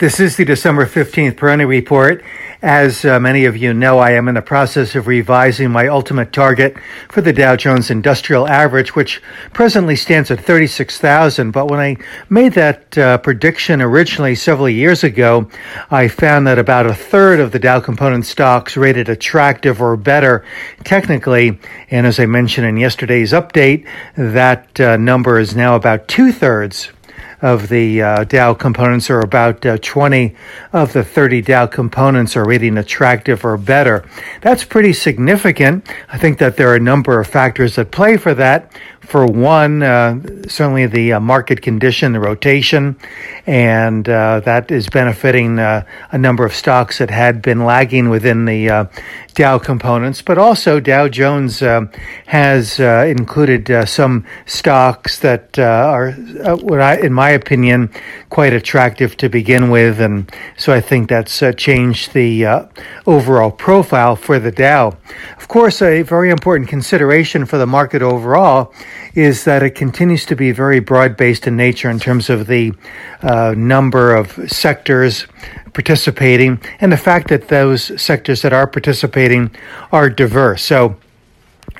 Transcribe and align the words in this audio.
This 0.00 0.18
is 0.18 0.38
the 0.38 0.46
December 0.46 0.86
15th 0.86 1.34
Peroni 1.34 1.68
Report. 1.68 2.24
As 2.62 3.04
uh, 3.04 3.20
many 3.20 3.44
of 3.44 3.54
you 3.54 3.74
know, 3.74 3.98
I 3.98 4.12
am 4.12 4.28
in 4.28 4.34
the 4.34 4.40
process 4.40 4.94
of 4.94 5.06
revising 5.06 5.70
my 5.70 5.88
ultimate 5.88 6.32
target 6.32 6.74
for 7.10 7.20
the 7.20 7.34
Dow 7.34 7.54
Jones 7.54 7.90
Industrial 7.90 8.48
Average, 8.48 8.96
which 8.96 9.20
presently 9.52 9.96
stands 9.96 10.30
at 10.30 10.40
36,000. 10.40 11.50
But 11.50 11.70
when 11.70 11.80
I 11.80 11.98
made 12.30 12.54
that 12.54 12.96
uh, 12.96 13.18
prediction 13.18 13.82
originally 13.82 14.34
several 14.36 14.70
years 14.70 15.04
ago, 15.04 15.50
I 15.90 16.08
found 16.08 16.46
that 16.46 16.58
about 16.58 16.86
a 16.86 16.94
third 16.94 17.38
of 17.38 17.52
the 17.52 17.58
Dow 17.58 17.80
component 17.80 18.24
stocks 18.24 18.78
rated 18.78 19.10
attractive 19.10 19.82
or 19.82 19.98
better 19.98 20.46
technically. 20.82 21.60
And 21.90 22.06
as 22.06 22.18
I 22.18 22.24
mentioned 22.24 22.66
in 22.66 22.78
yesterday's 22.78 23.32
update, 23.32 23.86
that 24.16 24.80
uh, 24.80 24.96
number 24.96 25.38
is 25.38 25.54
now 25.54 25.76
about 25.76 26.08
two 26.08 26.32
thirds 26.32 26.90
of 27.42 27.68
the 27.68 28.02
uh, 28.02 28.24
Dow 28.24 28.54
components, 28.54 29.10
or 29.10 29.20
about 29.20 29.64
uh, 29.64 29.78
20 29.78 30.34
of 30.72 30.92
the 30.92 31.02
30 31.02 31.42
Dow 31.42 31.66
components, 31.66 32.36
are 32.36 32.44
rating 32.44 32.78
attractive 32.78 33.44
or 33.44 33.56
better. 33.56 34.04
That's 34.42 34.64
pretty 34.64 34.92
significant. 34.92 35.88
I 36.08 36.18
think 36.18 36.38
that 36.38 36.56
there 36.56 36.68
are 36.70 36.76
a 36.76 36.80
number 36.80 37.20
of 37.20 37.26
factors 37.26 37.76
that 37.76 37.90
play 37.90 38.16
for 38.16 38.34
that. 38.34 38.72
For 39.00 39.26
one, 39.26 39.82
uh, 39.82 40.20
certainly 40.46 40.86
the 40.86 41.14
uh, 41.14 41.20
market 41.20 41.62
condition, 41.62 42.12
the 42.12 42.20
rotation, 42.20 42.96
and 43.44 44.08
uh, 44.08 44.38
that 44.40 44.70
is 44.70 44.88
benefiting 44.88 45.58
uh, 45.58 45.84
a 46.12 46.18
number 46.18 46.44
of 46.44 46.54
stocks 46.54 46.98
that 46.98 47.10
had 47.10 47.42
been 47.42 47.64
lagging 47.64 48.08
within 48.08 48.44
the 48.44 48.88
Dow 49.34 49.58
components, 49.58 50.22
but 50.22 50.38
also 50.38 50.78
Dow 50.78 51.08
Jones 51.08 51.58
has 51.58 52.78
included 52.78 53.88
some 53.88 54.26
stocks 54.46 55.18
that 55.20 55.58
are, 55.58 56.12
what 56.12 56.80
I, 56.80 56.98
in 56.98 57.12
my 57.12 57.29
opinion, 57.30 57.90
quite 58.28 58.52
attractive 58.52 59.16
to 59.18 59.28
begin 59.28 59.70
with, 59.70 60.00
and 60.00 60.30
so 60.56 60.72
I 60.72 60.80
think 60.80 61.08
that's 61.08 61.42
uh, 61.42 61.52
changed 61.52 62.12
the 62.12 62.68
overall 63.06 63.50
profile 63.50 64.16
for 64.16 64.38
the 64.38 64.52
Dow. 64.52 64.96
Of 65.36 65.48
course, 65.48 65.82
a 65.82 66.02
very 66.02 66.30
important 66.30 66.68
consideration 66.68 67.44
for 67.46 67.58
the 67.58 67.66
market 67.66 68.02
overall 68.02 68.72
is 69.14 69.44
that 69.44 69.62
it 69.62 69.74
continues 69.74 70.24
to 70.26 70.36
be 70.36 70.52
very 70.52 70.80
broad 70.80 71.16
based 71.16 71.46
in 71.46 71.56
nature 71.56 71.90
in 71.90 71.98
terms 71.98 72.30
of 72.30 72.46
the 72.46 72.72
number 73.56 74.14
of 74.14 74.32
sectors 74.50 75.26
participating 75.72 76.60
and 76.80 76.92
the 76.92 76.96
fact 76.96 77.28
that 77.28 77.48
those 77.48 78.00
sectors 78.00 78.42
that 78.42 78.52
are 78.52 78.66
participating 78.66 79.50
are 79.92 80.10
diverse. 80.10 80.62
So 80.62 80.96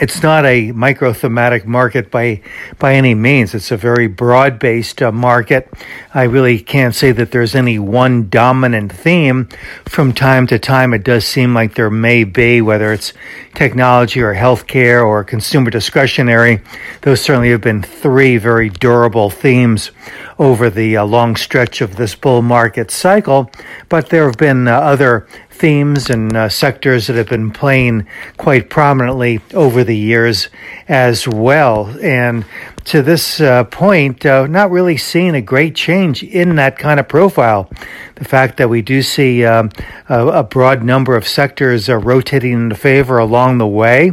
it's 0.00 0.22
not 0.22 0.46
a 0.46 0.72
micro 0.72 1.12
thematic 1.12 1.66
market 1.66 2.10
by 2.10 2.40
by 2.78 2.94
any 2.94 3.14
means. 3.14 3.54
It's 3.54 3.70
a 3.70 3.76
very 3.76 4.06
broad 4.06 4.58
based 4.58 5.02
uh, 5.02 5.12
market. 5.12 5.70
I 6.14 6.22
really 6.22 6.58
can't 6.58 6.94
say 6.94 7.12
that 7.12 7.32
there's 7.32 7.54
any 7.54 7.78
one 7.78 8.30
dominant 8.30 8.92
theme. 8.92 9.48
From 9.84 10.14
time 10.14 10.46
to 10.46 10.58
time, 10.58 10.94
it 10.94 11.04
does 11.04 11.26
seem 11.26 11.52
like 11.52 11.74
there 11.74 11.90
may 11.90 12.24
be, 12.24 12.62
whether 12.62 12.94
it's 12.94 13.12
technology 13.54 14.22
or 14.22 14.34
healthcare 14.34 15.06
or 15.06 15.22
consumer 15.22 15.70
discretionary. 15.70 16.62
Those 17.02 17.20
certainly 17.20 17.50
have 17.50 17.60
been 17.60 17.82
three 17.82 18.38
very 18.38 18.70
durable 18.70 19.28
themes 19.28 19.90
over 20.38 20.70
the 20.70 20.96
uh, 20.96 21.04
long 21.04 21.36
stretch 21.36 21.82
of 21.82 21.96
this 21.96 22.14
bull 22.14 22.40
market 22.40 22.90
cycle. 22.90 23.50
But 23.90 24.08
there 24.08 24.24
have 24.24 24.38
been 24.38 24.66
uh, 24.66 24.78
other 24.80 25.28
themes 25.60 26.08
and 26.08 26.34
uh, 26.34 26.48
sectors 26.48 27.06
that 27.06 27.16
have 27.16 27.28
been 27.28 27.50
playing 27.50 28.06
quite 28.38 28.70
prominently 28.70 29.40
over 29.52 29.84
the 29.84 29.96
years 29.96 30.48
as 30.88 31.28
well. 31.28 31.94
And 32.02 32.46
to 32.86 33.02
this 33.02 33.40
uh, 33.40 33.64
point, 33.64 34.24
uh, 34.24 34.46
not 34.46 34.70
really 34.70 34.96
seeing 34.96 35.34
a 35.34 35.42
great 35.42 35.74
change 35.74 36.22
in 36.22 36.56
that 36.56 36.78
kind 36.78 36.98
of 36.98 37.08
profile. 37.08 37.70
The 38.14 38.24
fact 38.24 38.56
that 38.56 38.70
we 38.70 38.80
do 38.80 39.02
see 39.02 39.44
um, 39.44 39.70
a, 40.08 40.26
a, 40.26 40.42
broad 40.42 40.82
number 40.82 41.14
of 41.14 41.28
sectors 41.28 41.88
uh, 41.88 41.98
rotating 41.98 42.52
into 42.52 42.74
favor 42.74 43.18
along 43.18 43.58
the 43.58 43.66
way 43.66 44.12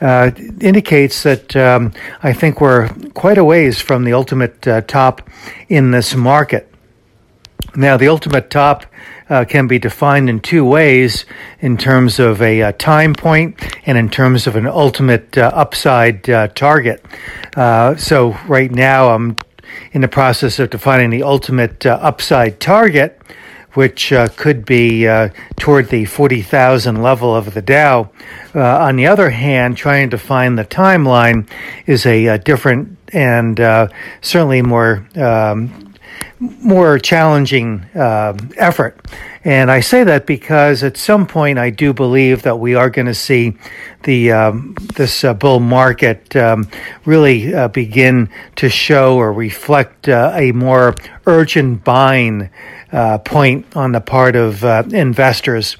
uh, 0.00 0.30
indicates 0.60 1.22
that 1.22 1.56
um, 1.56 1.92
I 2.22 2.32
think 2.32 2.60
we're 2.60 2.88
quite 3.14 3.38
a 3.38 3.44
ways 3.44 3.80
from 3.80 4.04
the 4.04 4.12
ultimate 4.12 4.66
uh, 4.68 4.82
top 4.82 5.28
in 5.68 5.90
this 5.90 6.14
market. 6.14 6.71
Now, 7.74 7.96
the 7.96 8.08
ultimate 8.08 8.50
top 8.50 8.84
uh, 9.30 9.46
can 9.46 9.66
be 9.66 9.78
defined 9.78 10.28
in 10.28 10.40
two 10.40 10.62
ways 10.62 11.24
in 11.60 11.78
terms 11.78 12.18
of 12.18 12.42
a, 12.42 12.60
uh, 12.60 12.72
time 12.72 13.14
point 13.14 13.58
and 13.86 13.96
in 13.96 14.10
terms 14.10 14.46
of 14.46 14.56
an 14.56 14.66
ultimate 14.66 15.38
uh, 15.38 15.50
upside 15.54 16.28
uh, 16.28 16.48
target. 16.48 17.02
Uh, 17.56 17.96
so, 17.96 18.36
right 18.46 18.70
now, 18.70 19.14
I'm 19.14 19.38
in 19.92 20.02
the 20.02 20.08
process 20.08 20.58
of 20.58 20.68
defining 20.68 21.08
the 21.08 21.22
ultimate 21.22 21.86
upside 21.86 22.60
target. 22.60 23.18
Which 23.72 24.12
could 24.36 24.66
be 24.66 25.06
toward 25.56 25.88
the 25.88 26.04
40,000 26.04 27.02
level 27.02 27.34
of 27.34 27.54
the 27.54 27.62
Dow. 27.62 28.10
on 28.54 28.96
the 28.96 29.06
other 29.06 29.30
hand, 29.30 29.78
trying 29.78 30.10
to 30.10 30.18
find 30.18 30.58
the 30.58 30.64
timeline 30.66 31.48
is 31.86 32.04
a, 32.04 32.36
different 32.36 32.98
and 33.14 33.56
certainly 34.20 34.60
more 34.60 35.08
um, 35.16 35.91
more 36.38 36.98
challenging 36.98 37.80
uh, 37.94 38.36
effort. 38.56 38.98
And 39.44 39.70
I 39.70 39.80
say 39.80 40.04
that 40.04 40.26
because 40.26 40.82
at 40.82 40.96
some 40.96 41.26
point 41.26 41.58
I 41.58 41.70
do 41.70 41.92
believe 41.92 42.42
that 42.42 42.58
we 42.58 42.74
are 42.74 42.90
going 42.90 43.06
to 43.06 43.14
see 43.14 43.56
the 44.04 44.32
um, 44.32 44.74
this 44.94 45.24
uh, 45.24 45.34
bull 45.34 45.60
market 45.60 46.34
um, 46.36 46.68
really 47.04 47.54
uh, 47.54 47.68
begin 47.68 48.28
to 48.56 48.68
show 48.68 49.16
or 49.16 49.32
reflect 49.32 50.08
uh, 50.08 50.32
a 50.34 50.52
more 50.52 50.94
urgent 51.26 51.84
buying 51.84 52.50
uh, 52.92 53.18
point 53.18 53.76
on 53.76 53.92
the 53.92 54.00
part 54.00 54.36
of 54.36 54.64
uh, 54.64 54.84
investors. 54.92 55.76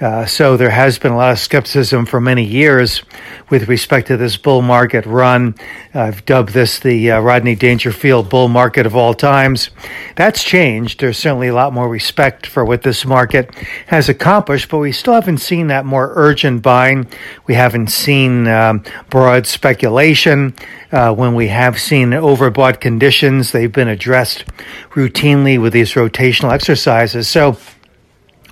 Uh, 0.00 0.24
so 0.24 0.56
there 0.56 0.70
has 0.70 0.98
been 0.98 1.12
a 1.12 1.16
lot 1.16 1.30
of 1.30 1.38
skepticism 1.38 2.06
for 2.06 2.22
many 2.22 2.42
years 2.42 3.02
with 3.50 3.68
respect 3.68 4.06
to 4.06 4.16
this 4.16 4.38
bull 4.38 4.62
market 4.62 5.04
run. 5.04 5.54
I've 5.92 6.24
dubbed 6.24 6.54
this 6.54 6.78
the 6.78 7.10
uh, 7.10 7.20
Rodney 7.20 7.54
Dangerfield 7.54 8.30
bull 8.30 8.48
market 8.48 8.86
of 8.86 8.96
all 8.96 9.12
times. 9.12 9.68
That's 10.16 10.42
changed. 10.42 11.00
There's 11.00 11.18
certainly 11.18 11.48
a 11.48 11.54
lot 11.54 11.74
more 11.74 11.86
respect 11.86 12.46
for 12.46 12.64
what 12.64 12.82
this 12.82 13.04
market 13.04 13.54
has 13.88 14.08
accomplished, 14.08 14.70
but 14.70 14.78
we 14.78 14.92
still 14.92 15.12
haven't 15.12 15.38
seen 15.38 15.66
that 15.66 15.84
more 15.84 16.12
urgent 16.16 16.62
buying. 16.62 17.06
We 17.46 17.52
haven't 17.52 17.88
seen 17.88 18.48
um, 18.48 18.84
broad 19.10 19.46
speculation. 19.46 20.54
Uh, 20.90 21.12
when 21.14 21.34
we 21.34 21.48
have 21.48 21.78
seen 21.78 22.10
overbought 22.10 22.80
conditions, 22.80 23.52
they've 23.52 23.70
been 23.70 23.88
addressed 23.88 24.46
routinely 24.92 25.60
with 25.60 25.74
these 25.74 25.92
rotational 25.92 26.52
exercises. 26.52 27.28
So 27.28 27.58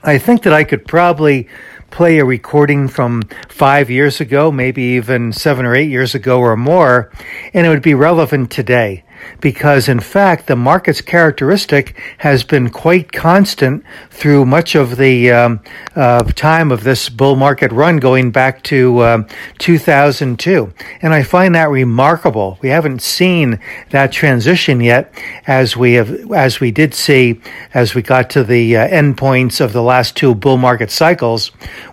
I 0.09 0.19
think 0.19 0.43
that 0.45 0.53
I 0.55 0.65
could 0.65 0.87
probably 0.87 1.49
play 1.91 2.19
a 2.19 2.25
recording 2.25 2.89
from 2.89 3.23
five 3.49 3.91
years 3.91 4.21
ago, 4.21 4.51
maybe 4.51 4.83
even 4.83 5.33
seven 5.33 5.67
or 5.67 5.75
eight 5.75 5.91
years 5.91 6.15
ago 6.15 6.41
or 6.41 6.57
more, 6.57 7.13
and 7.53 7.67
it 7.67 7.69
would 7.69 7.83
be 7.83 7.95
relevant 7.95 8.51
today 8.51 9.05
because 9.41 9.89
in 9.89 10.01
fact 10.01 10.47
the 10.47 10.57
market's 10.57 11.01
characteristic 11.01 11.97
has 12.19 12.43
been 12.43 12.71
quite 12.71 13.13
constant 13.13 13.85
through 14.11 14.45
much 14.45 14.75
of 14.75 14.97
the 14.97 15.31
um, 15.31 15.61
uh, 15.97 16.23
time 16.35 16.71
of 16.73 16.85
this 16.85 17.09
bull 17.09 17.37
market 17.37 17.73
run 17.73 17.99
going 17.99 18.31
back 18.31 18.63
to 18.63 19.03
um, 19.05 19.27
2002 19.59 20.73
and 21.03 21.15
i 21.15 21.23
find 21.23 21.55
that 21.55 21.71
remarkable. 21.71 22.59
We 22.61 22.71
haven't 22.71 23.03
seen 23.03 23.61
that 23.91 24.11
transition 24.13 24.81
yet 24.81 25.13
as 25.47 25.77
we 25.77 25.95
have 25.95 26.33
as 26.33 26.61
we 26.61 26.71
did 26.71 26.95
see 26.95 27.41
as 27.75 27.95
we 27.95 28.03
got 28.03 28.31
to 28.31 28.45
the 28.45 28.77
uh, 28.77 28.89
end 28.89 29.17
points 29.17 29.61
of 29.61 29.73
the 29.73 29.83
last 29.83 30.17
two 30.17 30.35
bull 30.35 30.57
market 30.57 30.91
cycles 30.91 31.49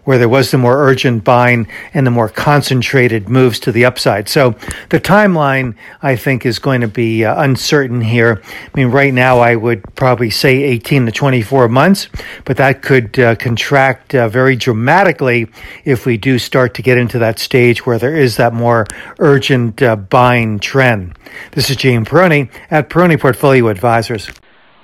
where 0.05 0.17
there 0.17 0.29
was 0.29 0.51
the 0.51 0.57
more 0.57 0.77
urgent 0.77 1.23
buying 1.23 1.67
and 1.93 2.07
the 2.07 2.11
more 2.11 2.29
concentrated 2.29 3.29
moves 3.29 3.59
to 3.59 3.71
the 3.71 3.85
upside. 3.85 4.29
So 4.29 4.55
the 4.89 4.99
timeline 4.99 5.75
i 6.01 6.15
think 6.15 6.45
is 6.45 6.59
going 6.59 6.81
to 6.81 6.87
be 6.87 7.14
uh, 7.23 7.41
uncertain 7.41 8.01
here. 8.01 8.41
I 8.45 8.69
mean, 8.77 8.87
right 8.87 9.13
now 9.13 9.39
I 9.39 9.55
would 9.55 9.83
probably 9.95 10.29
say 10.29 10.63
18 10.63 11.05
to 11.05 11.11
24 11.11 11.69
months, 11.69 12.09
but 12.43 12.57
that 12.57 12.81
could 12.81 13.17
uh, 13.19 13.35
contract 13.35 14.13
uh, 14.13 14.27
very 14.27 14.55
dramatically 14.55 15.47
if 15.85 16.05
we 16.05 16.17
do 16.17 16.39
start 16.39 16.73
to 16.73 16.81
get 16.81 16.97
into 16.97 17.19
that 17.19 17.39
stage 17.39 17.85
where 17.85 17.99
there 17.99 18.15
is 18.15 18.37
that 18.37 18.53
more 18.53 18.85
urgent 19.19 19.81
uh, 19.81 19.95
buying 19.95 20.59
trend. 20.59 21.15
This 21.51 21.69
is 21.69 21.77
Gene 21.77 22.03
Peroni 22.03 22.49
at 22.71 22.89
Peroni 22.89 23.19
Portfolio 23.19 23.67
Advisors. 23.67 24.29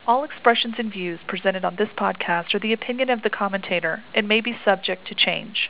All 0.08 0.24
expressions 0.24 0.76
and 0.78 0.92
views 0.92 1.20
presented 1.28 1.66
on 1.66 1.76
this 1.76 1.90
podcast 1.98 2.54
are 2.54 2.60
the 2.60 2.74
opinion 2.74 3.10
of 3.10 3.22
the 3.22 3.30
commentator 3.30 4.04
and 4.14 4.28
may 4.28 4.42
be 4.42 4.58
subject 4.64 5.08
to 5.08 5.16
change. 5.16 5.70